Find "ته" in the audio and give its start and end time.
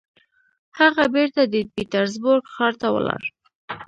2.81-2.87